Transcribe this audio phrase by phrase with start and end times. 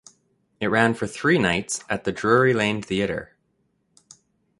[0.59, 3.35] It ran for three nights at the Drury Lane Theatre.